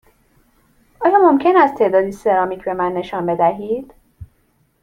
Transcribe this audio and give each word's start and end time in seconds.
آیا 1.01 1.17
ممکن 1.17 1.55
است 1.57 1.75
تعدادی 1.79 2.11
سرامیک 2.11 2.63
به 2.63 2.73
من 2.73 2.91
نشان 2.91 3.25
بدهید؟ 3.25 3.93